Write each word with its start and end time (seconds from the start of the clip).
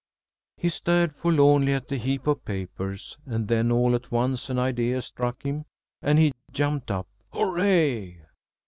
He 0.57 0.69
stared 0.69 1.13
forlornly 1.15 1.73
at 1.73 1.87
the 1.89 1.99
heap 1.99 2.25
of 2.25 2.43
papers, 2.43 3.19
and 3.27 3.47
then 3.47 3.71
all 3.71 3.93
at 3.93 4.11
once 4.11 4.49
an 4.49 4.57
idea 4.57 4.99
struck 5.03 5.43
him 5.43 5.65
and 6.01 6.17
he 6.17 6.33
jumped 6.51 6.89
up. 6.89 7.07
"Hurrah!" 7.31 8.13